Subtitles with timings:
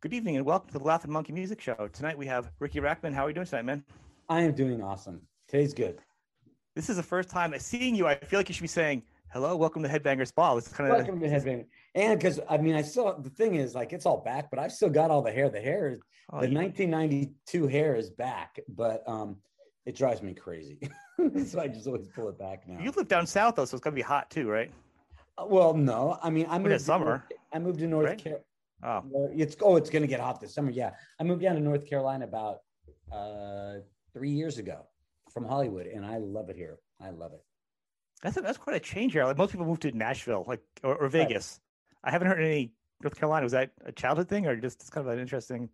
[0.00, 1.88] Good evening and welcome to the Laughing Monkey Music Show.
[1.92, 3.12] Tonight we have Riki Rachtman.
[3.12, 3.82] How are you doing tonight, man?
[4.28, 5.20] I am doing awesome.
[5.48, 5.98] Today's good.
[6.76, 8.06] This is the first time I seeing you.
[8.06, 10.98] I feel like you should be saying, "Hello, welcome to Headbangers Ball." It's kind of
[10.98, 11.66] welcome to Headbanger.
[11.96, 14.70] And because I mean, I still the thing is like it's all back, but I've
[14.70, 15.50] still got all the hair.
[15.50, 16.00] The hair is
[16.32, 16.60] oh, the yeah.
[16.60, 19.38] 1992 hair is back, but um,
[19.84, 20.78] it drives me crazy.
[21.44, 22.78] so I just always pull it back now.
[22.80, 24.70] You live down south though, so it's gonna be hot too, right?
[25.36, 26.20] Uh, well, no.
[26.22, 26.80] I mean, I moved.
[26.82, 27.04] summer.
[27.04, 27.22] North,
[27.52, 28.18] I moved to North right?
[28.18, 28.44] Carolina.
[28.82, 30.70] Oh, it's oh, it's gonna get hot this summer.
[30.70, 32.58] Yeah, I moved down to North Carolina about
[33.12, 33.78] uh,
[34.12, 34.86] three years ago
[35.32, 36.78] from Hollywood, and I love it here.
[37.00, 37.42] I love it.
[38.22, 39.24] That's a, that's quite a change here.
[39.24, 41.60] Like most people move to Nashville, like or, or Vegas.
[42.04, 42.08] Right.
[42.08, 43.44] I haven't heard any North Carolina.
[43.44, 45.68] Was that a childhood thing, or just it's kind of an interesting?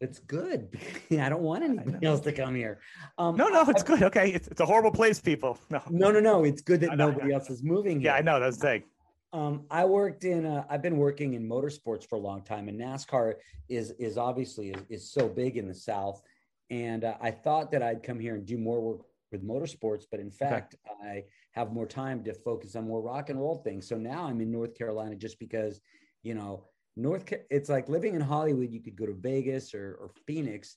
[0.00, 0.78] It's good.
[1.10, 2.80] I don't want anybody else to come here.
[3.18, 4.02] Um, no, no, it's I, good.
[4.04, 5.58] Okay, it's, it's a horrible place, people.
[5.70, 6.44] No, no, no, no.
[6.44, 8.00] It's good that nobody else is moving.
[8.00, 8.12] Here.
[8.12, 8.38] Yeah, I know.
[8.38, 8.84] That's the thing.
[9.32, 10.46] Um, I worked in.
[10.46, 13.34] Uh, I've been working in motorsports for a long time, and NASCAR
[13.68, 16.22] is is obviously is, is so big in the South.
[16.70, 19.00] And uh, I thought that I'd come here and do more work
[19.32, 21.10] with motorsports, but in fact, okay.
[21.10, 23.86] I have more time to focus on more rock and roll things.
[23.86, 25.80] So now I'm in North Carolina just because,
[26.22, 26.64] you know,
[26.96, 27.32] North.
[27.50, 28.72] It's like living in Hollywood.
[28.72, 30.76] You could go to Vegas or, or Phoenix,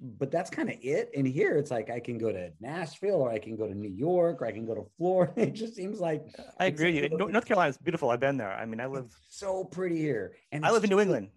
[0.00, 1.10] but that's kind of it.
[1.16, 3.90] And here it's like I can go to Nashville or I can go to New
[3.90, 5.32] York or I can go to Florida.
[5.36, 6.22] It just seems like
[6.58, 6.96] I agree.
[7.02, 7.08] You.
[7.08, 8.10] North Carolina is beautiful.
[8.10, 8.52] I've been there.
[8.52, 11.28] I mean, I live so pretty here, and I live in New England,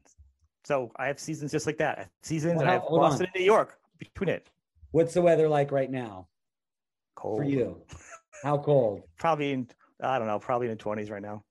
[0.63, 2.09] so I have seasons just like that.
[2.23, 3.31] Seasons, well, and I have Boston on.
[3.33, 4.47] and New York between it.
[4.91, 6.27] What's the weather like right now?
[7.15, 7.81] Cold for you.
[8.43, 9.03] How cold?
[9.17, 9.67] probably in
[10.01, 11.43] I don't know, probably in the twenties right now.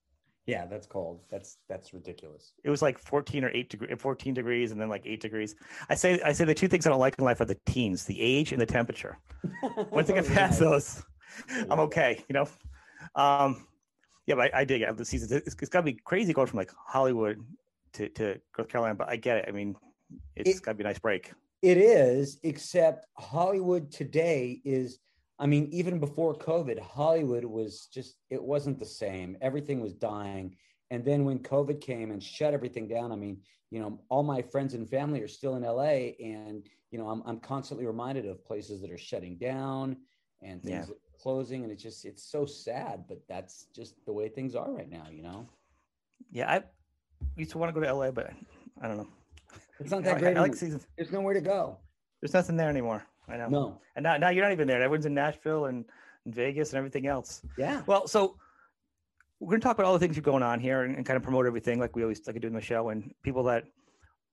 [0.49, 1.21] Yeah, that's cold.
[1.31, 2.55] That's that's ridiculous.
[2.65, 5.55] It was like 14 or 8 degree, 14 degrees and then like 8 degrees.
[5.91, 8.07] I say I say the two things I don't like in life are the teens,
[8.07, 9.19] the age and the temperature.
[9.91, 11.05] Once I get past those,
[11.71, 12.49] I'm okay, you know.
[13.15, 13.67] Um
[14.25, 14.97] yeah, but I, I dig it.
[14.97, 17.45] The season it's, it's got to be crazy going from like Hollywood
[17.95, 19.45] to, to North Carolina, but I get it.
[19.49, 19.77] I mean,
[20.35, 21.33] it's it, got to be a nice break.
[21.61, 24.99] It is, except Hollywood today is
[25.39, 29.37] I mean, even before COVID, Hollywood was just, it wasn't the same.
[29.41, 30.57] Everything was dying.
[30.91, 33.41] And then when COVID came and shut everything down, I mean,
[33.71, 36.15] you know, all my friends and family are still in LA.
[36.25, 39.97] And, you know, I'm, I'm constantly reminded of places that are shutting down
[40.43, 40.95] and things yeah.
[41.21, 41.63] closing.
[41.63, 45.07] And it's just, it's so sad, but that's just the way things are right now,
[45.13, 45.49] you know?
[46.33, 46.51] Yeah.
[46.51, 46.63] I
[47.37, 48.33] used to want to go to LA, but
[48.81, 49.09] I don't know.
[49.79, 50.37] It's not that great.
[50.37, 50.87] I, I like seasons.
[50.97, 51.79] There's nowhere to go.
[52.21, 53.07] There's nothing there anymore.
[53.29, 53.49] I know.
[53.49, 53.81] No.
[53.97, 54.83] And now, now you're not even there.
[54.83, 55.85] Everyone's in Nashville and,
[56.25, 57.43] and Vegas and everything else.
[57.57, 57.83] Yeah.
[57.87, 58.37] Well, so
[59.41, 61.17] we're going to talk about all the things you're going on here and, and, kind
[61.17, 62.89] of promote everything like we always like to do in the show.
[62.89, 63.65] And people that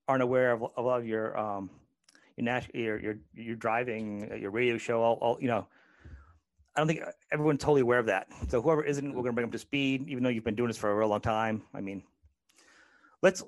[0.08, 1.70] aren't aware of, of a lot of your, um,
[2.38, 5.68] your, Nash, your, your, your driving, uh, your radio show, all, all, you know,
[6.76, 7.02] I don't think
[7.32, 8.28] everyone's totally aware of that.
[8.50, 10.68] So whoever isn't, we're going to bring them to speed, even though you've been doing
[10.68, 11.64] this for a real long time.
[11.74, 12.04] I mean,
[13.22, 13.44] let's,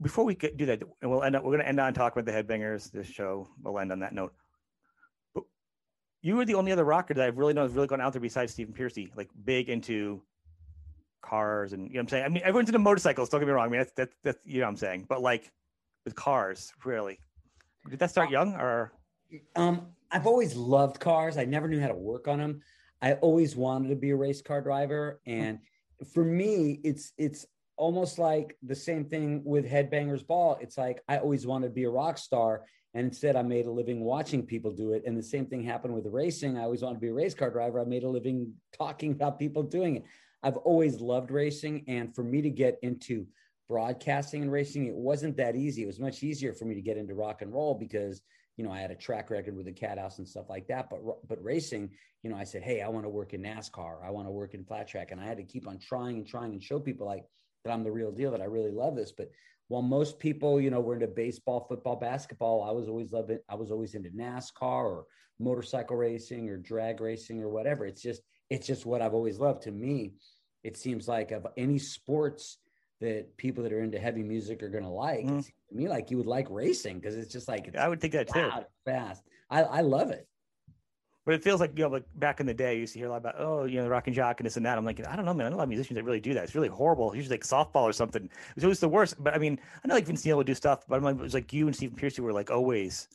[0.00, 2.22] before we get, do that, and we'll end up, we're going to end on talking
[2.22, 3.48] about the headbangers, this show.
[3.62, 4.32] We'll end on that note
[6.22, 8.20] you were the only other rocker that I've really known has really gone out there
[8.20, 10.22] besides Stephen Pearcy, like big into
[11.22, 12.24] cars and you know what I'm saying.
[12.24, 13.28] I mean, everyone's into motorcycles.
[13.28, 13.66] Don't get me wrong.
[13.66, 15.06] I mean, that's that's, that's you know what I'm saying.
[15.08, 15.50] But like
[16.04, 17.18] with cars, really,
[17.88, 18.92] did that start young or?
[19.54, 21.38] Um, I've always loved cars.
[21.38, 22.62] I never knew how to work on them.
[23.00, 25.58] I always wanted to be a race car driver, and
[26.12, 30.58] for me, it's it's almost like the same thing with Headbangers Ball.
[30.60, 32.64] It's like I always wanted to be a rock star,
[32.94, 35.04] and instead, I made a living watching people do it.
[35.06, 36.58] And the same thing happened with racing.
[36.58, 37.80] I always wanted to be a race car driver.
[37.80, 40.04] I made a living talking about people doing it.
[40.42, 41.84] I've always loved racing.
[41.86, 43.26] And for me to get into
[43.68, 45.84] broadcasting and racing, it wasn't that easy.
[45.84, 48.22] It was much easier for me to get into rock and roll because,
[48.56, 50.90] you know, I had a track record with the cat house and stuff like that.
[50.90, 51.90] But, but racing,
[52.24, 54.04] you know, I said, Hey, I want to work in NASCAR.
[54.04, 55.12] I want to work in flat track.
[55.12, 57.24] And I had to keep on trying and trying and show people like
[57.64, 59.12] that I'm the real deal, that I really love this.
[59.12, 59.30] But
[59.70, 63.54] while most people, you know, were into baseball, football, basketball, I was always loving, I
[63.54, 65.04] was always into NASCAR or
[65.38, 67.86] motorcycle racing or drag racing or whatever.
[67.86, 68.20] It's just,
[68.50, 69.62] it's just what I've always loved.
[69.62, 70.14] To me,
[70.64, 72.58] it seems like of any sports
[73.00, 75.46] that people that are into heavy music are going to like, mm.
[75.46, 78.14] to me like you would like racing because it's just like, it's I would think
[78.14, 78.50] that too.
[78.84, 79.22] Fast.
[79.50, 80.26] I, I love it.
[81.30, 83.06] But it feels like you know, like back in the day, you used to hear
[83.06, 84.76] a lot about oh, you know, the rock and jock and this and that.
[84.76, 85.46] I'm like, I don't know, man.
[85.46, 86.42] I know a lot of musicians that really do that.
[86.42, 87.14] It's really horrible.
[87.14, 88.28] Usually like softball or something.
[88.56, 89.14] It was the worst.
[89.22, 91.22] But I mean, I know like Vince Neil would do stuff, but I'm like, it
[91.22, 93.06] was like you and Stephen Pearcy were like always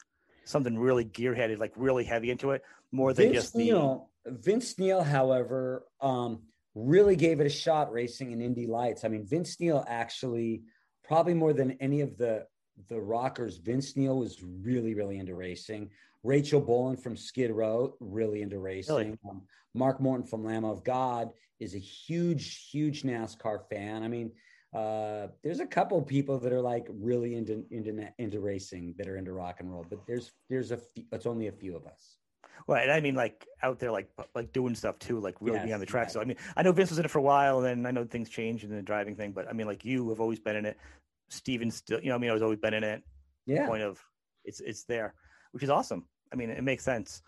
[0.46, 2.64] something really gearheaded, like really heavy into it,
[2.94, 4.32] more than Vince just Neil, the.
[4.32, 6.42] Vince Neil, however, um,
[6.74, 9.04] really gave it a shot racing in Indy Lights.
[9.04, 10.62] I mean, Vince Neil actually
[11.04, 12.48] probably more than any of the
[12.88, 15.90] the rockers, Vince Neil was really, really into racing.
[16.26, 18.96] Rachel Bolan from Skid Row, really into racing.
[18.96, 19.20] Really?
[19.30, 19.44] Um,
[19.76, 21.30] Mark Morton from Lamb of God
[21.60, 24.04] is a huge, huge NASCAR fan.
[24.04, 24.32] I mean,
[24.74, 29.16] Uh, there's a couple people that are like really into into into racing that are
[29.16, 32.18] into rock and roll, but there's there's a few, it's only a few of us.
[32.68, 35.66] Well, and I mean, like out there, like like doing stuff too, like really Yes,
[35.66, 36.08] being on the track.
[36.08, 36.14] yes.
[36.14, 37.92] So I mean, I know Vince was in it for a while, and then I
[37.92, 39.32] know things changed in the driving thing.
[39.32, 40.78] But I mean, like you have always been in it.
[41.30, 43.02] Steven still, you know, I mean, I was always been in it.
[43.46, 44.04] Yeah, Point of
[44.44, 45.14] it's it's there,
[45.54, 46.04] which is awesome.
[46.32, 47.22] I mean, it makes sense.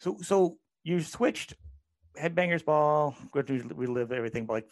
[0.00, 1.54] So so you switched
[2.20, 3.16] headbangers ball.
[3.30, 4.68] Good to relive everything, but like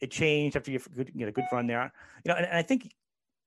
[0.00, 1.92] it changed after you good you know good run there.
[2.24, 2.92] You know, and, and I think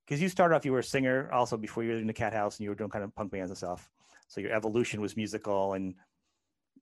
[0.05, 2.33] because you started off, you were a singer also before you were in the Cat
[2.33, 3.89] House, and you were doing kind of punk bands and stuff.
[4.27, 5.95] So your evolution was musical, and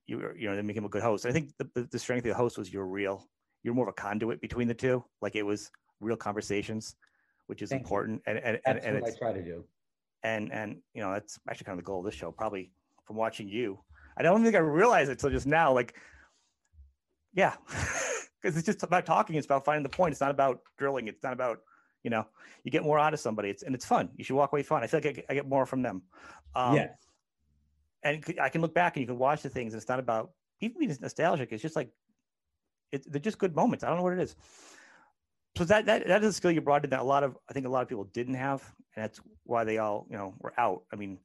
[0.05, 1.25] you were you know then became a good host.
[1.25, 3.27] I think the, the, the strength of the host was you're real.
[3.63, 5.03] You're more of a conduit between the two.
[5.21, 5.71] Like it was
[6.01, 6.95] real conversations,
[7.47, 7.85] which is Thank you.
[7.85, 8.21] important.
[8.27, 9.63] And and and, that's and what I try to do.
[10.23, 12.31] And and you know that's actually kind of the goal of this show.
[12.31, 12.71] Probably
[13.05, 13.79] from watching you,
[14.17, 15.73] I don't think I realized it till just now.
[15.73, 15.95] Like,
[17.33, 19.35] yeah, because it's just about talking.
[19.35, 20.11] It's about finding the point.
[20.11, 21.07] It's not about drilling.
[21.07, 21.59] It's not about
[22.03, 22.25] you know
[22.63, 23.49] you get more out of somebody.
[23.49, 24.09] It's and it's fun.
[24.15, 24.83] You should walk away fun.
[24.83, 26.03] I feel like I get, I get more from them.
[26.55, 26.91] Um, yes,
[28.03, 29.73] and i can look back and you can watch the things.
[29.73, 30.31] And it's not about
[30.61, 31.51] even being nostalgic.
[31.51, 31.89] It's just like
[32.91, 33.83] it, they're just good moments.
[33.83, 34.35] I don't know what it is.
[35.57, 37.53] So that that that is a skill you brought in that a lot of I
[37.53, 38.63] think a lot of people didn't have,
[38.95, 40.83] and that's why they all you know were out.
[40.91, 41.19] I mean,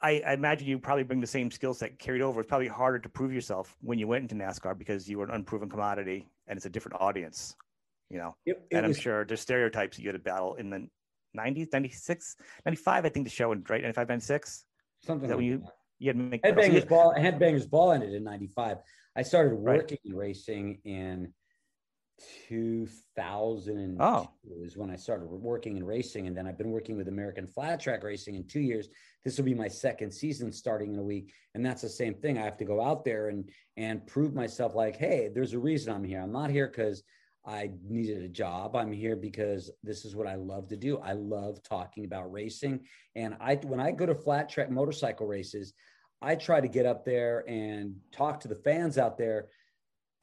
[0.00, 2.40] I, I imagine you probably bring the same skill set carried over.
[2.40, 5.32] It's probably harder to prove yourself when you went into NASCAR because you were an
[5.32, 7.56] unproven commodity and it's a different audience,
[8.08, 8.34] you know.
[8.46, 10.88] it, it and I'm sure there's stereotypes you had to battle in the
[11.36, 13.04] 90s, 96, 95.
[13.04, 13.82] I think the show, and right?
[13.82, 14.64] 95, 96.
[15.02, 15.72] something that like when you that.
[15.98, 18.78] you had to make Headbangers Ball, Headbangers Ball ended in '95.
[19.14, 19.76] I started Right.
[19.78, 21.32] working in racing in
[22.48, 24.28] 2002 Oh.
[24.62, 27.80] is when I started working in racing, and then I've been working with American Flat
[27.80, 28.88] Track Racing in two years.
[29.24, 32.38] This will be my second season starting in a week, and that's the same thing.
[32.38, 34.74] I have to go out there and and prove myself.
[34.74, 36.20] Like, hey, there's a reason I'm here.
[36.20, 37.02] I'm not here because
[37.44, 38.74] I needed a job.
[38.74, 40.98] I'm here because this is what I love to do.
[40.98, 45.74] I love talking about racing, and I when I go to flat track motorcycle races,
[46.22, 49.48] I try to get up there and talk to the fans out there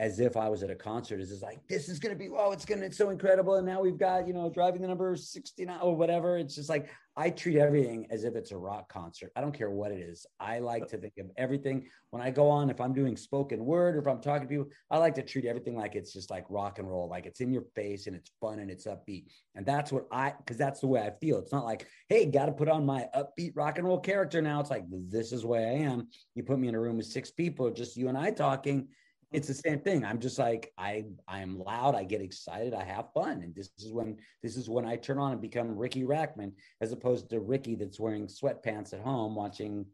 [0.03, 1.21] as if I was at a concert.
[1.21, 3.55] Is just like, this is going to be, oh, it's going to, it's so incredible.
[3.55, 6.37] And now we've got, you know, driving the number 69 or whatever.
[6.37, 9.31] It's just like, I treat everything as if it's a rock concert.
[9.37, 10.25] I don't care what it is.
[10.41, 13.95] I like to think of everything when I go on, if I'm doing spoken word
[13.95, 16.45] or if I'm talking to people, I like to treat everything like it's just like
[16.49, 19.27] rock and roll, like it's in your face and it's fun and it's upbeat.
[19.55, 21.37] And that's what I, because that's the way I feel.
[21.37, 24.59] It's not like, hey, got to put on my upbeat rock and roll character now.
[24.59, 26.07] It's like, this is the way I am.
[26.35, 28.87] You put me in a room with six people, just you and I talking
[29.33, 30.05] it's the same thing.
[30.05, 33.41] I'm just like I I'm loud, I get excited, I have fun.
[33.41, 36.51] And this is when this is when I turn on and become Riki Rachtman
[36.81, 39.85] as opposed to Ricky that's wearing sweatpants at home watching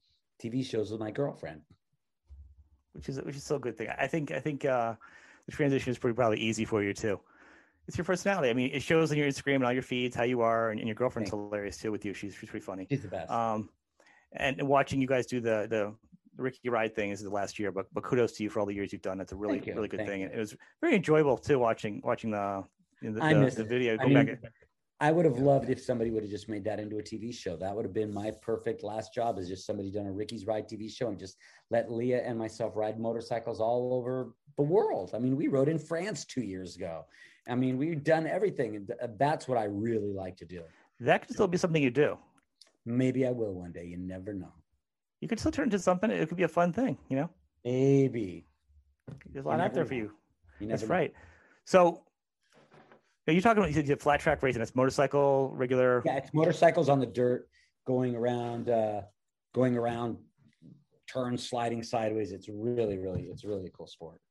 [0.44, 1.62] TV shows with my girlfriend.
[2.94, 3.88] which is which is still a good thing.
[3.98, 4.96] I think I think uh,
[5.46, 7.20] the transition is pretty probably easy for you too.
[7.88, 8.50] It's your personality.
[8.50, 10.80] I mean, it shows on your Instagram and all your feeds how you are, and,
[10.80, 12.14] and your girlfriend's Thank hilarious too with you.
[12.14, 12.86] She's she's pretty funny.
[12.90, 13.32] She's the best.
[13.32, 13.70] Um,
[14.34, 15.96] and watching you guys do the the
[16.40, 18.74] Ricky Ride thing is the last year, but but kudos to you for all the
[18.74, 19.18] years you've done.
[19.18, 20.22] That's a really really good Thank thing.
[20.22, 20.28] you.
[20.28, 22.64] And it was very enjoyable too watching watching the
[23.22, 23.68] I the, the it.
[23.68, 23.94] video.
[23.94, 24.52] I Go mean, back.
[25.02, 27.56] I would have loved if somebody would have just made that into a TV show.
[27.56, 30.68] That would have been my perfect last job is just somebody done a Ricky's Ride
[30.68, 31.38] TV show and just
[31.70, 35.12] let Leah and myself ride motorcycles all over the world.
[35.14, 37.06] I mean, we rode in France two years ago.
[37.48, 38.76] I mean, we've done everything.
[38.76, 40.64] And uh, that's what I really like to do.
[41.00, 42.18] That could still be something you do.
[42.86, 43.86] Maybe I will one day.
[43.86, 44.52] You never know.
[45.22, 46.10] You could still turn into something.
[46.10, 46.98] It could be a fun thing.
[47.10, 47.30] You know,
[47.66, 48.48] Maybe.
[49.32, 50.12] there's a lot out there for you.
[50.60, 50.90] You That's know.
[50.90, 51.14] right.
[51.66, 52.04] So,
[53.28, 54.62] are you talking about you said flat track racing?
[54.62, 56.02] It's motorcycle, regular.
[56.06, 57.48] Yeah, it's motorcycles on the dirt
[57.86, 59.02] going around, uh,
[59.54, 60.18] going around
[61.12, 62.32] turns, sliding sideways.
[62.32, 64.22] It's really, really, it's really a cool sport.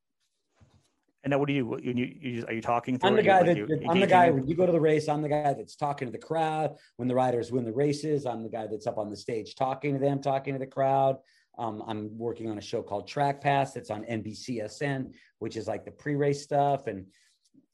[1.24, 1.78] And now, what do you?
[1.82, 2.98] You, you, you just, are you talking?
[3.02, 5.08] I'm the guy Like, that you I'm the guy when you go to the race.
[5.08, 8.24] I'm the guy that's talking to the crowd when the riders win the races.
[8.24, 11.16] I'm the guy that's up on the stage talking to them, talking to the crowd.
[11.58, 15.84] Um, I'm working on a show called Track Pass that's on NBCSN, which is like
[15.84, 16.86] the pre-race stuff.
[16.86, 17.06] And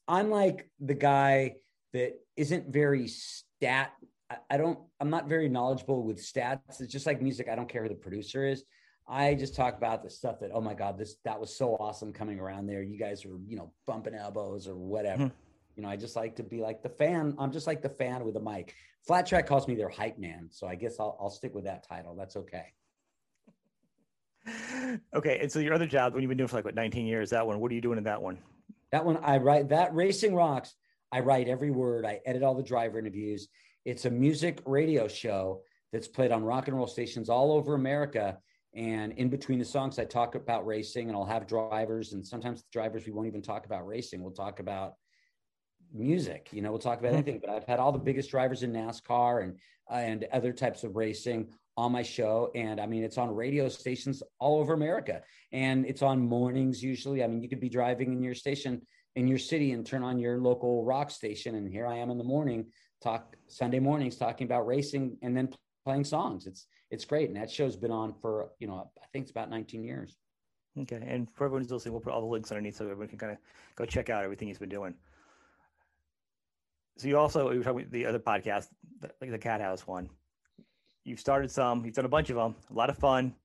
[0.07, 1.55] I'm like the guy
[1.93, 3.91] that isn't very stat.
[4.27, 4.79] I, I don't.
[4.99, 6.81] I'm not very knowledgeable with stats.
[6.81, 7.47] It's just like music.
[7.47, 8.63] I don't care who the producer is.
[9.07, 12.11] I just talk about the stuff that, oh my God, this that was so awesome
[12.11, 12.81] coming around there.
[12.81, 15.25] You guys were, you know, bumping elbows or whatever.
[15.25, 15.31] Mhm.
[15.75, 17.35] You know, I just like to be like the fan.
[17.37, 18.73] I'm just like the fan with a mic.
[19.05, 20.47] Flat Track calls me their hype man.
[20.49, 22.15] So I guess I'll, I'll stick with that title.
[22.15, 22.73] That's okay.
[25.13, 27.31] okay, and so your other job, when you've been doing for like what 19 years,
[27.31, 27.59] that one.
[27.59, 28.39] What are you doing in that one?
[28.91, 30.73] That one, I write that Racing Rocks.
[31.11, 32.05] I write every word.
[32.05, 33.47] I edit all the driver interviews.
[33.83, 38.37] It's a music radio show that's played on rock and roll stations all over America.
[38.75, 42.13] And in between the songs, I talk about racing and I'll have drivers.
[42.13, 44.21] And sometimes the drivers, we won't even talk about racing.
[44.21, 44.95] We'll talk about
[45.93, 46.49] music.
[46.51, 47.17] You know, we'll talk about Mhm.
[47.17, 50.95] anything, but I've had all the biggest drivers in NASCAR and and other types of
[50.95, 52.49] racing on my show.
[52.55, 57.23] And I mean, it's on radio stations all over America, and it's on mornings usually.
[57.23, 58.81] I mean, you could be driving in your station
[59.15, 62.17] in your city and turn on your local rock station, and here I am in
[62.17, 65.53] the morning talk Sunday mornings talking about racing and then
[65.85, 66.47] playing songs.
[66.47, 66.65] It's
[66.95, 69.83] it's great, and that show's been on for you know I think it's about 19
[69.83, 70.17] years.
[70.77, 73.17] Okay, and for everyone who's listening, we'll put all the links underneath so everyone can
[73.17, 73.37] kind of
[73.75, 74.93] go check out everything he's been doing.
[76.97, 78.67] So you also you were talking about the other podcast,
[79.21, 80.09] like the Cat House one.
[81.03, 81.85] You've started some.
[81.85, 82.55] You've done a bunch of them.
[82.71, 83.35] A lot of fun.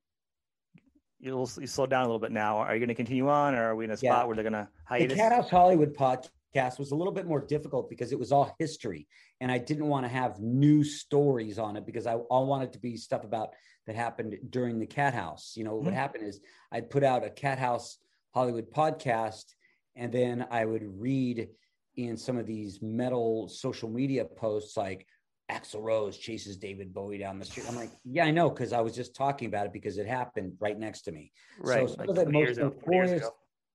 [1.18, 2.58] You'll you slow down a little bit now.
[2.58, 4.24] Are you going to continue on, or are we in a spot Yeah.
[4.24, 5.10] where they're going to hide?
[5.10, 5.14] The?
[5.14, 9.06] Cat House Hollywood podcast was a little bit more difficult because it was all history,
[9.40, 12.78] and I didn't want to have new stories on it because I all wanted to
[12.78, 13.50] be stuff about
[13.86, 15.54] that happened during the Cat House.
[15.56, 15.84] You know, what Mhm.
[15.86, 16.40] would happen is
[16.72, 17.98] I'd put out a Cat House
[18.34, 19.54] Hollywood podcast,
[19.96, 21.48] and then I would read
[21.96, 25.06] in some of these metal social media posts like
[25.50, 27.66] Axl Rose chases David Bowie down the street.
[27.68, 30.54] I'm like, yeah, I know, because I was just talking about it because it happened
[30.60, 31.32] right next to me.
[31.58, 33.30] right, some like of the most ago, 20 years notorious-.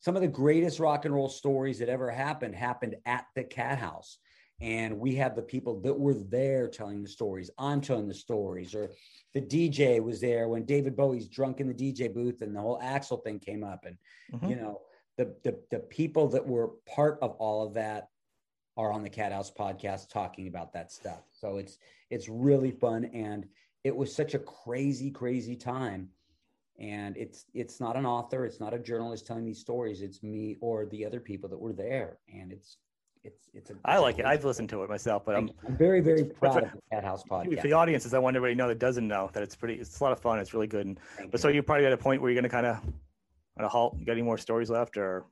[0.05, 3.79] Some of the greatest rock and roll stories that ever happened happened at the cat
[3.79, 4.19] house.
[4.62, 8.75] And we have the people that were there telling the stories i'm telling the stories
[8.75, 8.91] or
[9.33, 12.79] the dj was there when david bowie's drunk in the dj booth and the whole
[12.79, 13.83] axl thing came up.
[13.85, 13.97] And
[14.31, 14.50] Mhm.
[14.51, 14.81] you know
[15.17, 18.09] the, the the people that were part of all of that
[18.77, 21.24] are on the cat house podcast talking about that stuff.
[21.31, 21.79] So it's
[22.12, 23.05] it's really fun.
[23.05, 23.47] And
[23.83, 26.09] it was such a crazy crazy time
[26.79, 30.58] and it's it's not an author it's not a journalist telling these stories it's me
[30.60, 32.77] or the other people that were there and it's
[33.24, 34.25] it's it's a I like it.
[34.25, 37.03] I've listened to it myself, but I'm I'm very very proud for- of the cat
[37.03, 38.13] house for podcast the audiences.
[38.13, 39.75] I want everybody to know that doesn't know that it's pretty.
[39.75, 40.38] It's a lot of fun.
[40.38, 40.86] It's really good.
[40.86, 41.41] And, Thank but you.
[41.41, 42.77] so you're probably at a point where you're going to kind of
[43.58, 43.96] on a halt.
[43.98, 45.25] You got any more stories left, or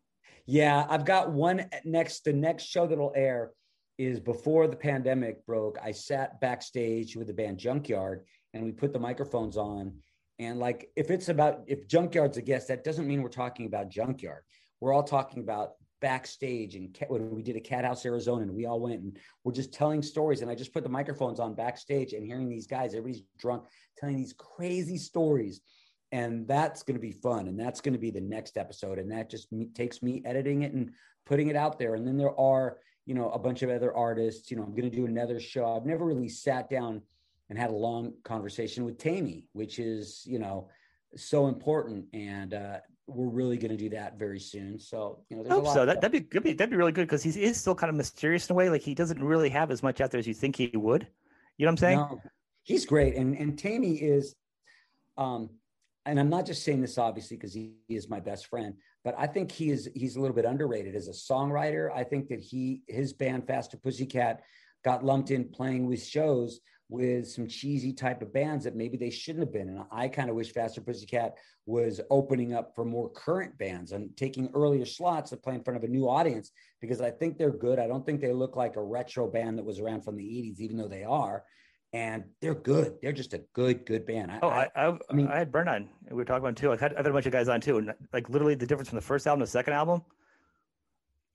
[0.48, 2.24] Yeah, I've got one next.
[2.26, 3.52] The next show that'll air
[4.00, 5.78] is before the pandemic broke.
[5.84, 9.94] I sat backstage with the band Junkyard and we put the microphones on.
[10.40, 13.90] And like, if it's about, if Junkyard's a guest, that doesn't mean we're talking about
[13.90, 14.44] Junkyard.
[14.80, 18.66] We're all talking about backstage and when we did a Cat House Arizona and we
[18.66, 20.42] all went and we're just telling stories.
[20.42, 23.64] And I just put the microphones on backstage and hearing these guys, everybody's drunk,
[23.98, 25.62] telling these crazy stories.
[26.12, 29.00] And that's going to be fun and that's going to be the next episode.
[29.00, 30.92] And that just me, takes me editing it and
[31.26, 31.96] putting it out there.
[31.96, 34.52] And then there are you know a bunch of other artists.
[34.52, 35.76] You know i'm going to do another show.
[35.76, 37.02] I've never really sat down
[37.50, 40.68] and had a long conversation with taime which is you know
[41.16, 45.44] so important and uh we're really going to do that very soon so you know
[45.44, 45.86] I there's a hope lot so.
[45.86, 47.96] That, that'd, be that'd be that'd be really good because he is still kind of
[47.96, 48.70] mysterious in a way.
[48.70, 51.08] Like he doesn't really have as much out there as you think he would.
[51.58, 51.98] You know what I'm saying?
[51.98, 52.22] No,
[52.64, 54.36] he's great, and and Taime is,
[55.18, 55.50] um,
[56.06, 58.74] and I'm not just saying this obviously because he, he is my best friend,
[59.04, 61.92] but I think he is he's a little bit underrated as a songwriter.
[61.94, 64.42] I think that he his band Faster Pussycat
[64.86, 66.62] got lumped in playing with shows
[66.94, 69.68] with some cheesy type of bands that maybe they shouldn't have been.
[69.68, 71.34] And I kind of wish Faster Pussycat
[71.66, 75.78] was opening up for more current bands and taking earlier slots to play in front
[75.78, 77.80] of a new audience because I think they're good.
[77.80, 80.60] I don't think they look like a retro band that was around from the 80s,
[80.60, 81.44] even though they are.
[81.94, 82.98] And they're good.
[83.02, 84.32] They're just a good, good band.
[84.32, 85.90] I, Oh, I, I, I, I had Burn on.
[86.12, 86.70] We were talking about too.
[86.70, 88.98] Like, I had, a bunch of guys on too, and like literally the difference from
[88.98, 90.04] the first album to the second album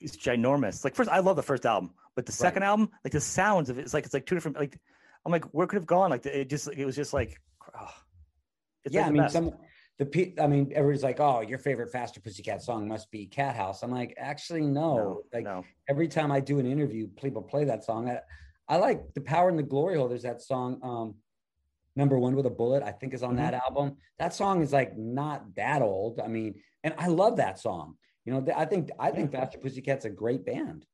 [0.01, 0.85] is ginormous.
[0.85, 3.79] Like first, I love the first album, but the second album, like the sounds of
[3.79, 4.57] it, it's like it's like two different.
[4.57, 4.79] Like
[5.25, 6.11] I'm like, where could have gone?
[6.11, 7.41] Like it just, it was just like,
[7.79, 7.91] oh,
[8.85, 9.35] it's yeah, like I mean, best.
[9.35, 9.53] some
[9.99, 13.57] the pe- I mean, everybody's like, "Oh, your favorite Faster Pussycat song must be Cat
[13.57, 14.97] House." I'm like, actually, no.
[14.97, 15.65] no, like no.
[15.89, 18.09] every time I do an interview, people play that song.
[18.09, 18.21] I,
[18.69, 20.23] I like the Power and the Glory Holders.
[20.23, 21.17] That song, um,
[21.97, 23.97] number one with a bullet, I think is on that album.
[24.21, 26.21] That song is like not that old.
[26.21, 27.97] I mean, and I love that song.
[28.25, 30.87] You know, I think I think Faster Pussycat's a great band.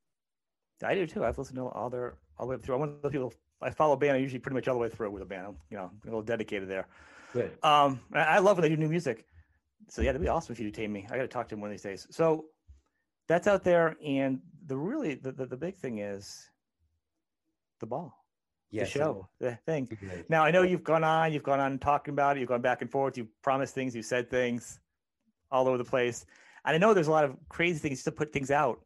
[0.83, 1.23] I do too.
[1.23, 2.75] I've listened to all their all the way through.
[2.75, 3.33] I'm one of those people.
[3.65, 4.21] I follow a band.
[4.21, 5.47] Usually pretty much all the way through with a band.
[5.47, 6.87] I'm, you know, a little dedicated there.
[7.33, 7.51] Good.
[7.63, 9.25] Um, I love when they do new music.
[9.89, 11.05] So yeah, that'd be awesome if you tame me.
[11.11, 12.07] I got to talk to him one of these days.
[12.09, 12.45] So
[13.27, 16.49] that's out there, and the really the, the, the big thing is
[17.79, 18.25] the ball,
[18.71, 19.89] Yes, the show, the thing.
[20.29, 22.81] Now I know you've gone on, you've gone on talking about it, you've gone back
[22.81, 24.79] and forth, you've promised things, you've said things
[25.51, 26.25] all over the place,
[26.65, 28.79] and I know there's a lot of crazy things to put things out.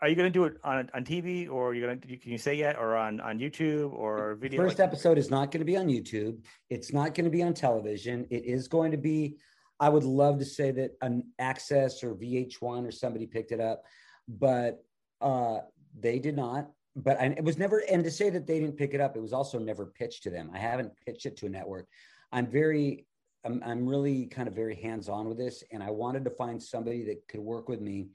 [0.00, 2.30] Are you going to do it on on TV, or are you going to can
[2.30, 4.62] you say yet, or on on YouTube or video?
[4.62, 6.38] First like- episode is not going to be on YouTube.
[6.70, 8.26] It's not going to be on television.
[8.30, 9.36] It is going to be.
[9.80, 13.84] I would love to say that an AXS or VH1 or somebody picked it up,
[14.26, 14.84] but
[15.20, 15.58] uh,
[15.98, 16.68] they did not.
[16.96, 17.82] But I, it was never.
[17.90, 20.30] And to say that they didn't pick it up, it was also never pitched to
[20.30, 20.50] them.
[20.54, 21.88] I haven't pitched it to a network.
[22.30, 23.04] I'm very.
[23.44, 26.60] I'm, I'm really kind of very hands on with this, and I wanted to find
[26.60, 28.08] somebody that could work with me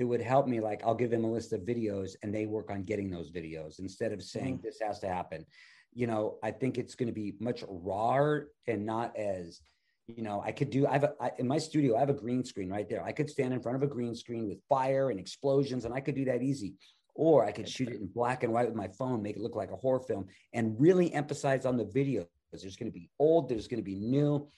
[0.00, 0.60] that would help me.
[0.60, 3.78] Like I'll give them a list of videos and they work on getting those videos
[3.78, 4.62] instead of saying Mhm.
[4.62, 5.44] this has to happen.
[5.92, 9.60] You know, I think it's going to be much rawer and not as,
[10.08, 10.86] you know, I could do.
[10.86, 11.96] I have a, I, in my studio.
[11.96, 13.04] I have a green screen right there.
[13.04, 16.00] I could stand in front of a green screen with fire and explosions, and I
[16.00, 16.74] could do that easy.
[17.14, 19.56] Or I could shoot it in black and white with my phone, make it look
[19.56, 22.26] like a horror film, and really emphasize on the video.
[22.50, 24.48] Because there's going to be old, there's going to be new,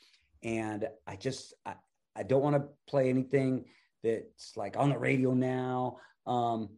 [0.45, 1.75] and I just I,
[2.15, 3.65] I don't want to play anything
[4.03, 5.99] that's like on the radio now.
[6.27, 6.71] Um,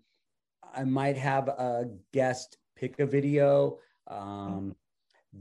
[0.75, 3.79] I might have a guest pick a video.
[4.09, 4.75] Um,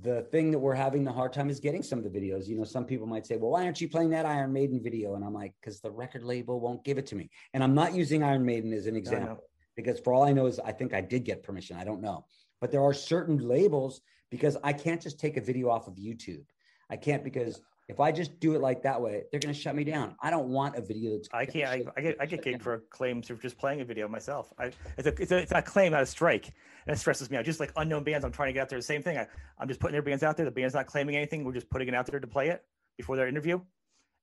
[0.02, 2.48] the thing that we're having the hard time is getting some of the videos.
[2.48, 5.16] You know, some people might say, well, why aren't you playing that Iron Maiden video?
[5.16, 7.30] And I'm like, because the record label won't give it to me.
[7.54, 9.44] And I'm not using Iron Maiden as an example
[9.76, 11.78] because for all I know is I think I did get permission.
[11.78, 12.26] I don't know.
[12.60, 16.46] But there are certain labels because I can't just take a video off of YouTube.
[16.90, 19.76] I can't because if I just do it like that way, they're going to shut
[19.76, 20.16] me down.
[20.22, 21.28] I don't want a video that's.
[21.34, 21.70] I can't.
[21.70, 22.18] I, I get.
[22.20, 24.54] I get gigged for claims for just playing a video myself.
[24.58, 25.22] I, it's a.
[25.22, 25.38] It's a.
[25.38, 26.54] It's not a claim, not a strike,
[26.88, 27.44] and it stresses me out.
[27.44, 28.80] Just like unknown bands, I'm trying to get out there.
[28.80, 29.18] The same thing.
[29.18, 29.28] I,
[29.60, 30.46] I'm just putting their bands out there.
[30.46, 31.44] The band's not claiming anything.
[31.44, 32.64] We're just putting it out there to play it
[32.98, 33.60] before their interview,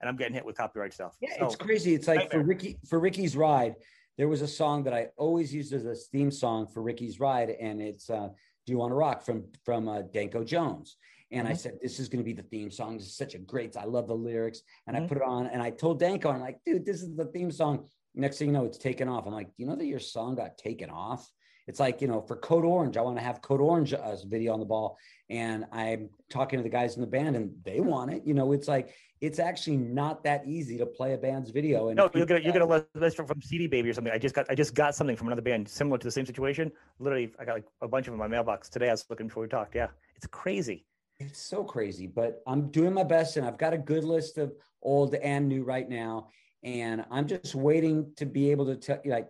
[0.00, 1.16] and I'm getting hit with copyright stuff.
[1.20, 1.94] Yeah, So, it's crazy.
[1.94, 2.42] It's like for.
[2.42, 3.74] Ricky for Ricky's ride,
[4.16, 7.50] there was a song that I always used as a theme song for Ricky's ride,
[7.50, 8.28] and it's uh,
[8.64, 10.96] "Do You Want to Rock" from from uh, Danko Jones.
[11.32, 11.58] And I Mhm.
[11.58, 12.96] said, "This is going to be the theme song.
[12.96, 13.76] This is such a great.
[13.76, 15.08] I love the lyrics." And I Mhm.
[15.08, 17.88] put it on, and I told Danko, "I'm like, dude, this is the theme song."
[18.14, 19.26] Next thing you know, it's taken off.
[19.26, 21.30] I'm like, "Do you know that your song got taken off?"
[21.68, 24.52] It's like you know, for Code Orange, I want to have Code Orange uh, video
[24.52, 28.12] on the ball, and I'm talking to the guys in the band, and they want
[28.12, 28.26] it.
[28.26, 31.88] You know, it's like it's actually not that easy to play a band's video.
[31.88, 34.12] And No, you're gonna a, you get a list from, from CD Baby or something.
[34.12, 36.72] I just got I just got something from another band similar to the same situation.
[36.98, 38.88] Literally, I got like a bunch of them in my mailbox today.
[38.88, 39.76] I was looking before we talked.
[39.76, 40.86] Yeah, it's crazy.
[41.20, 44.54] It's so crazy, but I'm doing my best and I've got a good list of
[44.82, 46.28] old and new right now.
[46.64, 49.28] And I'm just waiting to be able to tell you like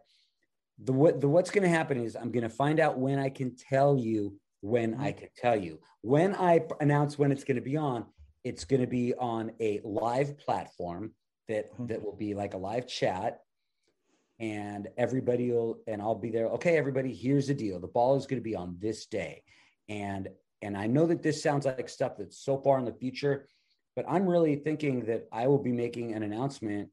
[0.79, 3.29] the what the what's going to happen is I'm going to find out when I
[3.29, 5.81] can tell you when I can tell you.
[6.03, 8.07] When I announce when it's going to be on,
[8.45, 11.13] it's going to be on a live platform
[11.49, 11.89] that Mhm.
[11.89, 13.41] that will be like a live chat
[14.39, 16.47] and everybody will and I'll be there.
[16.51, 17.81] Okay, everybody, here's the deal.
[17.81, 19.43] The ball is going to be on this day.
[19.89, 20.29] And
[20.63, 23.49] and I know that this sounds like stuff that's so far in the future,
[23.97, 26.91] but I'm really thinking that I will be making an announcement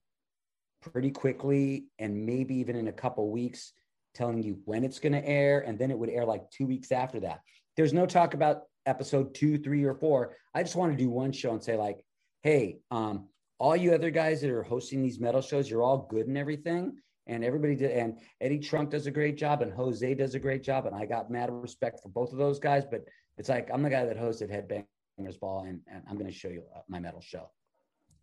[0.82, 3.74] pretty quickly and maybe even in a couple weeks
[4.14, 6.92] telling you when it's going to air and then it would air like 2 weeks
[6.92, 7.42] after that.
[7.76, 10.36] There's no talk about episode 2, 3 or 4.
[10.56, 12.04] I just want to do one show and say like,
[12.42, 13.28] "Hey, um
[13.60, 16.98] all you other guys that are hosting these metal shows, you're all good and everything."
[17.28, 20.64] And everybody did, and Eddie Trunk does a great job, and Jose does a great
[20.64, 22.86] job, and I got mad respect for both of those guys.
[22.90, 23.04] But
[23.38, 26.50] it's like I'm the guy that hosted Headbangers Ball, and, and I'm going to show
[26.50, 27.50] you uh, my metal show.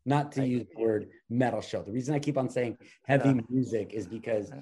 [0.07, 1.83] Not to use the word metal show.
[1.83, 3.41] The reason I keep on saying heavy Yeah.
[3.49, 4.53] music is because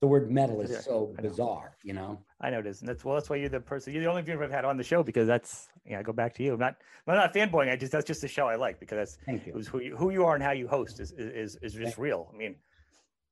[0.00, 1.76] the word metal is so bizarre.
[1.82, 3.14] You know, I know it is, and that's well.
[3.16, 3.92] That's why you're the person.
[3.92, 5.98] You're the only viewer I've had on the show because that's yeah.
[5.98, 6.54] I go back to you.
[6.54, 6.76] I'm not.
[7.06, 7.70] I'm not fanboying.
[7.70, 9.54] I just that's just the show I like because that's thank you.
[9.70, 12.30] who you, who you are and how you host is is is just real.
[12.32, 12.56] I mean,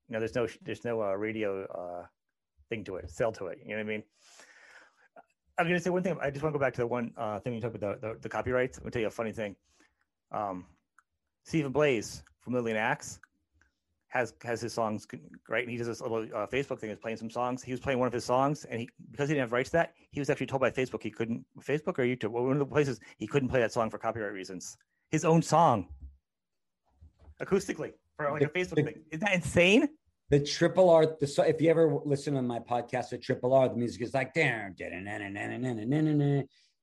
[0.09, 2.07] you know, there's no there's no uh, radio uh,
[2.69, 3.59] thing to it, sell to it.
[3.65, 4.03] You know what I mean?
[5.61, 6.17] I'm gonna say one thing.
[6.23, 8.09] I just want to go back to the one uh, thing you talked about the,
[8.09, 8.79] the, the copyrights.
[8.79, 9.55] I'm gonna tell you a funny thing.
[10.33, 10.65] Um,
[11.45, 13.21] Stephen Blaze from Lillian Axe
[14.09, 15.07] has has his songs
[15.51, 16.89] right, and he does this little uh, Facebook thing.
[16.89, 17.63] He's playing some songs.
[17.63, 19.77] He was playing one of his songs, and he because he didn't have rights to
[19.77, 22.31] that, he was actually told by Facebook he couldn't Facebook or YouTube.
[22.31, 24.79] One of the places he couldn't play that song for copyright reasons.
[25.11, 25.89] His own song,
[27.43, 29.03] acoustically for like a Facebook thing.
[29.11, 29.91] Isn't that insane?
[30.31, 31.07] the triple R.
[31.07, 34.33] The, if you ever listen to my podcast, the triple R, the music is like
[34.33, 34.75] down,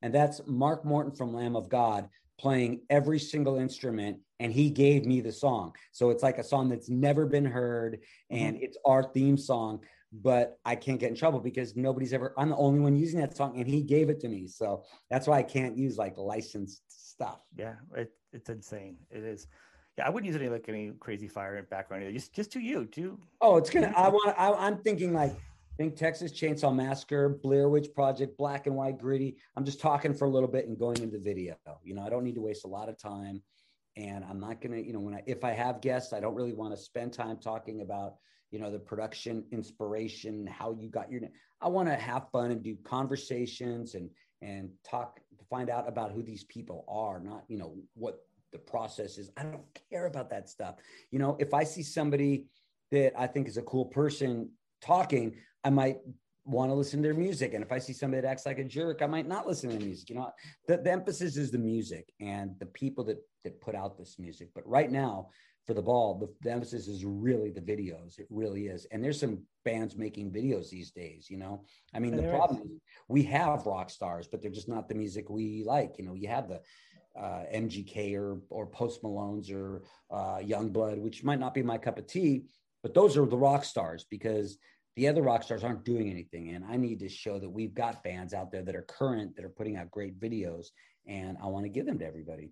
[0.01, 5.05] and that's Mark Morton from Lamb of God playing every single instrument and he gave
[5.05, 5.73] me the song.
[5.91, 7.99] So it's like a song that's never been heard
[8.31, 8.45] mm-hmm.
[8.45, 9.79] and it's our theme song
[10.13, 13.35] but i can't get in trouble because nobody's ever i'm the only one using that
[13.35, 14.47] song and he gave it to me.
[14.47, 17.39] So that's why i can't use like licensed stuff.
[17.57, 18.97] Yeah it, it's insane.
[19.09, 19.47] It is.
[19.97, 22.13] Yeah, I wouldn't use any like any crazy fire background either.
[22.13, 23.93] Just just to you, to Oh, it's gonna.
[23.95, 24.35] I want.
[24.37, 25.35] I, I'm thinking like
[25.77, 29.37] think Texas Chainsaw Massacre, Blair Witch Project, Black and White, Gritty.
[29.55, 31.55] I'm just talking for a little bit and going into video.
[31.83, 33.41] You know, I don't need to waste a lot of time,
[33.95, 34.77] and I'm not gonna.
[34.77, 37.37] You know, when I if I have guests, I don't really want to spend time
[37.37, 38.15] talking about
[38.51, 41.21] you know the production inspiration, how you got your.
[41.21, 41.31] Name.
[41.61, 44.09] I want to have fun and do conversations and
[44.41, 48.19] and talk find out about who these people are, not you know what
[48.51, 49.31] the process is.
[49.37, 50.75] I don't care about that stuff.
[51.11, 52.45] You know, if I see somebody
[52.91, 54.49] that I think is a cool person
[54.81, 55.97] talking, I might
[56.45, 57.53] want to listen to their music.
[57.53, 59.77] And if I see somebody that acts like a jerk, I might not listen to
[59.77, 60.09] their music.
[60.09, 60.31] You know,
[60.67, 64.49] the, the emphasis is the music and the people that that put out this music.
[64.53, 65.29] But right now,
[65.65, 68.19] for the ball, the, the, emphasis is really the videos.
[68.19, 68.85] It really is.
[68.91, 71.65] And there's some bands making videos these days, you know.
[71.93, 72.71] I mean, the problem is.
[72.71, 75.95] is we have rock stars, but they're just not the music we like.
[75.97, 76.61] You know, you have the
[77.17, 81.97] uh, MGK or or Post Malone's or uh, Yungblud, which might not be my cup
[81.97, 82.45] of tea,
[82.83, 84.57] but those are the rock stars because
[84.95, 86.49] the other rock stars aren't doing anything.
[86.49, 89.45] And I need to show that we've got bands out there that are current, that
[89.45, 90.67] are putting out great videos,
[91.05, 92.51] and I want to give them to everybody.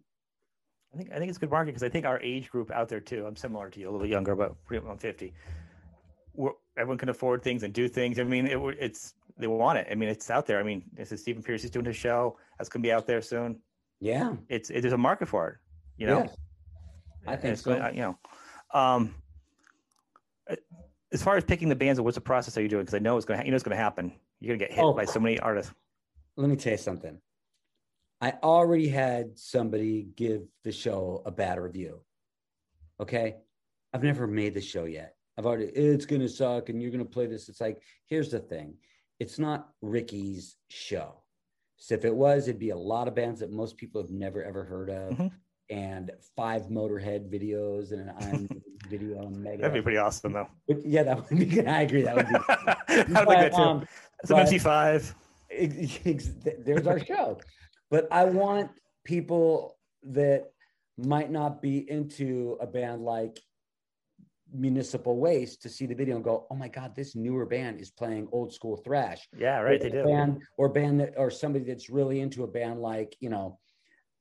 [0.93, 3.01] I think I think it's good marketing because I think our age group out there
[3.01, 3.25] too.
[3.25, 5.34] I'm similar to you, a little bit younger, but I'm 50.
[6.34, 8.19] We're, everyone can afford things and do things.
[8.19, 9.88] I mean, it, it's they want it.
[9.91, 10.60] I mean, it's out there.
[10.60, 11.65] I mean, this is Stephen Pearcy.
[11.65, 12.38] is doing his show.
[12.58, 13.60] That's going to be out there soon.
[13.99, 15.55] Yeah, it's it, there's a market for it.
[15.97, 16.27] You know,
[17.25, 17.77] I think so.
[17.77, 18.19] Going, you know,
[18.73, 19.15] um,
[21.12, 22.84] as far as picking the bands, what's the process are you doing?
[22.84, 24.13] Because I know it's going to you know it's going to happen.
[24.39, 25.73] You're going to get hit oh, by so many artists.
[26.36, 27.19] Let me tell you something.
[28.21, 32.01] I already had somebody give the show a bad review.
[32.99, 33.36] Okay.
[33.93, 35.15] I've never made the show yet.
[35.38, 37.49] I've already, it's going to suck and you're going to play this.
[37.49, 38.75] It's like, here's the thing
[39.19, 41.21] it's not Ricky's show.
[41.77, 44.43] So if it was, it'd be a lot of bands that most people have never
[44.43, 45.13] ever heard of.
[45.13, 45.27] Mm-hmm.
[45.71, 49.63] And five Motorhead videos and an Iron video on Mega.
[49.63, 50.47] That'd be pretty awesome, though.
[50.67, 51.67] But yeah, that would be good.
[51.67, 52.03] I agree.
[52.03, 52.33] That would be.
[52.88, 53.61] That'd be good too.
[53.61, 53.88] Um,
[54.25, 55.13] Some MC5.
[56.63, 57.39] There's our show
[57.89, 58.71] but I want
[59.03, 60.51] people that
[60.97, 63.39] might not be into a band like
[64.55, 67.91] Municipal Waste to see the video and go, "Oh my God, this newer band is
[67.91, 69.81] playing old school thrash." Yeah, right.
[69.81, 70.03] They do.
[70.03, 73.59] Band or band that or somebody that's really into a band like you know,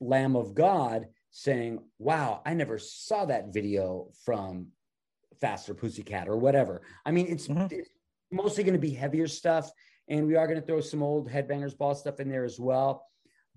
[0.00, 4.68] Lamb of God, saying, "Wow, I never saw that video from
[5.40, 7.66] Faster Pussycat or whatever." I mean, it's, mm-hmm.
[7.70, 7.90] it's
[8.30, 9.70] mostly going to be heavier stuff,
[10.08, 13.06] and we are going to throw some old Headbangers Ball stuff in there as well.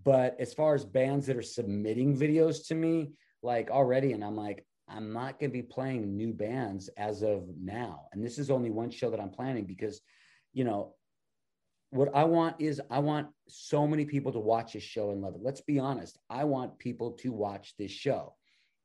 [0.03, 3.11] But as far as bands that are submitting videos to me,
[3.41, 7.43] like already, and I'm like, I'm not going to be playing new bands as of
[7.59, 8.05] now.
[8.11, 10.01] And this is only one show that I'm planning because,
[10.53, 10.93] you know,
[11.89, 15.35] what I want is I want so many people to watch this show and love
[15.35, 15.41] it.
[15.41, 16.17] Let's be honest.
[16.29, 18.35] I want people to watch this show.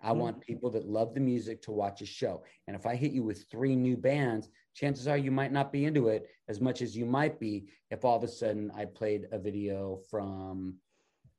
[0.00, 0.18] I mm-hmm.
[0.18, 2.44] want people that love the music to watch a show.
[2.66, 5.84] And if I hit you with three new bands, chances are you might not be
[5.84, 9.26] into it as much as you might be if all of a sudden I played
[9.32, 10.76] a video from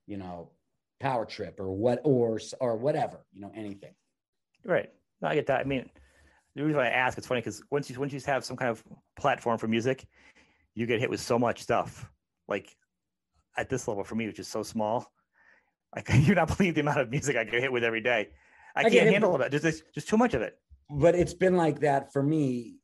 [0.06, 0.52] you know,
[1.00, 3.94] power trip or what or or whatever, you know, anything.
[4.66, 4.90] Right.
[5.22, 5.62] No, I get that.
[5.62, 5.90] I mean,
[6.56, 8.84] the reason I ask it's funny because once you once you have some kind of
[9.18, 10.06] platform for music,
[10.76, 12.10] you get hit with so much stuff.
[12.48, 12.76] Like
[13.58, 15.12] at this level for me, which is so small,
[15.96, 18.30] I you not believe the amount of music I get hit with every day.
[18.76, 19.52] I, I can't handle it.
[19.52, 20.58] Just just too much of it.
[20.90, 22.78] But it's been like that for me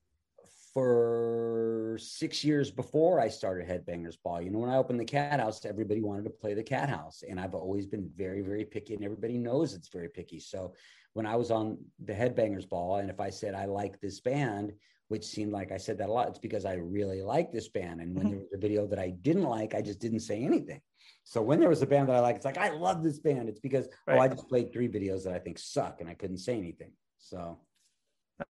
[0.73, 4.41] for six years before I started Headbangers Ball.
[4.41, 7.23] You know, when I opened the Cat House, everybody wanted to play the Cat House,
[7.27, 10.39] and I've always been very, very picky, and everybody knows it's very picky.
[10.39, 10.73] So
[11.13, 14.73] when I was on the Headbangers Ball, and if I said I like this band,
[15.07, 17.99] which seemed like I said that a lot, it's because I really like this band.
[17.99, 18.31] And when mm-hmm.
[18.31, 20.81] there was a video that I didn't like, I just didn't say anything.
[21.23, 23.49] So when there was a band that I like, it's like I love this band.
[23.49, 24.17] It's because right.
[24.17, 26.91] oh, I just played three videos that I think suck, and I couldn't say anything.
[27.17, 27.59] So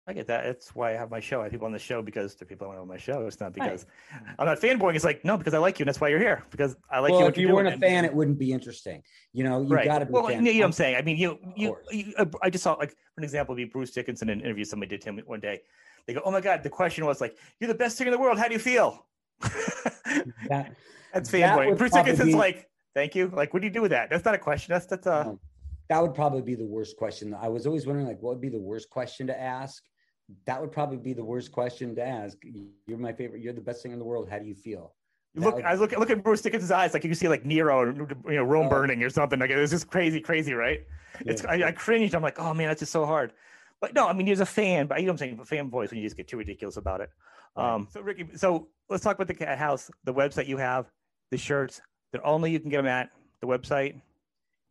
[0.06, 0.44] I get that.
[0.44, 1.40] That's why I have my show.
[1.40, 3.26] I have people on the show because the people I want on my show.
[3.26, 4.36] It's not because right.
[4.38, 4.96] I'm not fanboying.
[4.96, 6.44] It's like no, because I like you, and that's why you're here.
[6.52, 7.28] Because I like well, you.
[7.28, 9.02] If you weren't a fan, it wouldn't be interesting.
[9.32, 9.86] You know, you right.
[9.86, 10.12] got to be.
[10.12, 10.98] Well, you know what I'm saying.
[10.98, 13.92] I mean, you, you, you, uh, I just saw like for an example, be Bruce
[13.92, 15.62] Dickinson in an interview somebody did to him one day.
[16.06, 18.20] They go, "Oh my God!" The question was like, "You're the best singer in the
[18.20, 18.38] world.
[18.38, 19.06] How do you feel?"
[19.42, 20.76] that,
[21.14, 21.70] that's fanboying.
[21.70, 22.36] That Bruce Dickinson's be...
[22.36, 24.10] like, "Thank you." Like, what do you do with that?
[24.10, 24.74] That's not a question.
[24.74, 25.40] That's that's uh, a.
[25.94, 27.36] that would probably be the worst question.
[27.40, 29.84] I was always wondering, like, what would be the worst question to ask?
[30.46, 32.38] that would probably be the worst question to ask.
[32.88, 33.42] You're my favorite.
[33.42, 34.30] You're the best thing in the world.
[34.30, 34.94] How do you feel?
[35.36, 37.86] look, would, I look, look at Bruce Dickinson's eyes, like you can see like Nero,
[37.86, 38.70] you know, Rome oh.
[38.70, 39.40] burning or something.
[39.40, 40.82] Like it was just crazy, crazy, right?
[41.26, 41.32] Yeah.
[41.32, 42.14] It's I, I cringed.
[42.16, 43.34] I'm like, oh man, that's just so hard.
[43.82, 45.70] But no, I mean, he's a fan, but you know what I'm saying, a fan
[45.70, 47.10] voice when you just get too ridiculous about it.
[47.58, 47.74] Right.
[47.74, 50.86] Um, so Ricky, so let's talk about the cat house, the website you have,
[51.32, 51.82] the shirts.
[52.12, 53.10] They're only you can get them at
[53.42, 54.00] the website.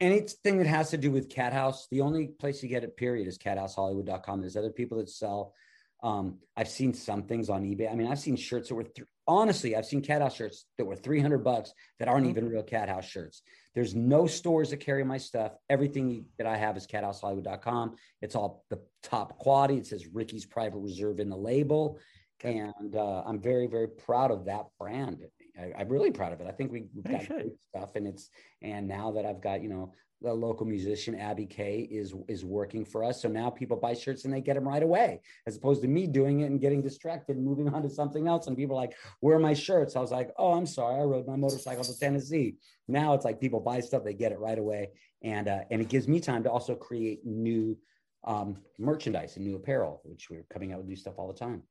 [0.03, 3.29] Anything that has to do with Cat House, the only place you get it, period,
[3.29, 4.41] is cathousehollywood.com.
[4.41, 5.55] There's other people that sell
[6.03, 7.91] um, I've seen some things on eBay.
[7.91, 10.85] I mean, I've seen shirts that were th- honestly, I've seen cat house shirts that
[10.85, 12.39] were 300 bucks that aren't mm-hmm.
[12.39, 13.43] even real cat house shirts.
[13.75, 15.53] There's no stores that carry my stuff.
[15.71, 17.95] Everything that I have is cathousehollywood.com.
[18.21, 19.77] It's all the top quality.
[19.77, 21.99] It says Ricky's Private Reserve in the label.
[22.43, 25.21] And uh, I'm very, very proud of that brand.
[25.59, 26.47] I, am really proud of it.
[26.47, 28.31] I think we, have got great stuff, and it's
[28.63, 32.85] and now that I've got you know the local musician Abby K is is working
[32.85, 33.21] for us.
[33.21, 36.07] So now people buy shirts and they get them right away, as opposed to me
[36.07, 38.47] doing it and getting distracted and moving on to something else.
[38.47, 41.05] And people are like, "Where are my shirts?" I was like, "Oh, I'm sorry, I
[41.05, 42.57] rode my motorcycle to Tennessee."
[42.89, 44.91] Now it's like people buy stuff, they get it right away,
[45.23, 47.77] and uh, and it gives me time to also create new
[48.25, 51.63] um, merchandise and new apparel, which we're coming out with new stuff all the time.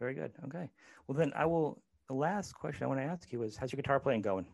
[0.00, 0.32] Very good.
[0.46, 0.70] Okay.
[1.06, 1.82] Well, then I will.
[2.08, 4.44] The last question I want to ask you is, how's your guitar playing going?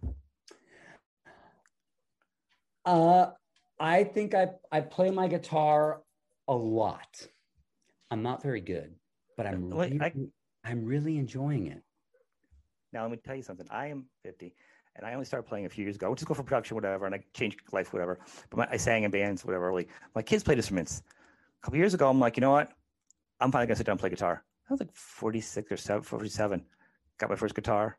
[2.84, 3.30] Uh,
[3.78, 6.02] I think I I play my guitar
[6.48, 7.26] a lot.
[8.10, 8.94] I'm not very good,
[9.36, 10.12] but I'm really, I-
[10.64, 11.82] I'm really enjoying it.
[12.92, 13.66] Now, let me tell you something.
[13.70, 14.54] I am 50,
[14.96, 16.10] and I only started playing a few years ago.
[16.10, 18.18] I just go for production, whatever, and I changed life, whatever.
[18.50, 19.68] But my, I sang in bands, whatever.
[19.68, 19.88] Early.
[20.14, 21.02] My kids played instruments.
[21.62, 22.72] A couple years ago, I'm like, you know what?
[23.40, 24.44] I'm finally gonna sit down and play guitar.
[24.68, 26.64] I was like 46 or 7, 47.
[27.20, 27.98] Got my first guitar.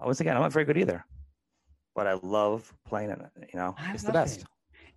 [0.00, 1.04] I was again, I'm not very good either,
[1.94, 3.20] but I love playing it.
[3.52, 4.40] You know, I it's the best.
[4.40, 4.46] it.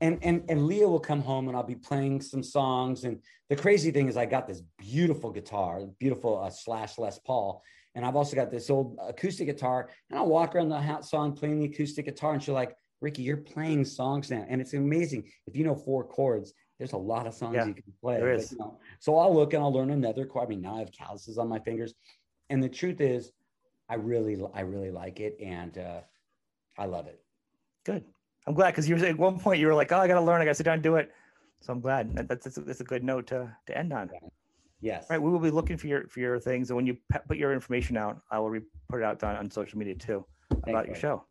[0.02, 3.04] And and and Leah will come home and I'll be playing some songs.
[3.04, 3.20] And
[3.50, 7.62] the crazy thing is, I got this beautiful guitar, beautiful uh, slash Les Paul,
[7.94, 9.90] and I've also got this old acoustic guitar.
[10.10, 13.22] And I'll walk around the house song playing the acoustic guitar, and she's like, "Ricky,
[13.22, 15.30] you're playing songs now, and it's amazing.
[15.46, 18.18] If you know four chords, there's a lot of songs Yeah, you can play.
[18.20, 20.48] there But, you know, so I'll look and I'll learn another chord.
[20.48, 21.94] I mean, now I have calluses on my fingers,
[22.50, 23.32] and the truth is,
[23.92, 26.00] I really, I really like it, and uh,
[26.78, 27.20] I love it.
[27.86, 28.06] Good.
[28.48, 30.22] I'm glad because you were at one point you were like, oh, I got to
[30.22, 30.42] learn.
[30.42, 31.12] I got to sit down and do it.
[31.60, 32.16] So I'm glad.
[32.16, 34.10] That- That's, that's, a, that's a good note to, to end on.
[34.80, 35.04] Yes.
[35.10, 37.38] All right, we will be looking for your for your things, and when you put
[37.38, 40.26] your information out, I will re- put it out on, on social media too
[40.68, 41.26] about your show.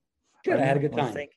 [0.44, 0.60] Good.
[0.60, 1.12] I had a good time.
[1.14, 1.32] Thank